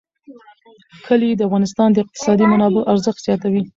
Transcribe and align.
کلي 1.07 1.29
د 1.35 1.41
افغانستان 1.47 1.89
د 1.91 1.97
اقتصادي 2.03 2.45
منابعو 2.51 2.87
ارزښت 2.93 3.19
زیاتوي. 3.27 3.61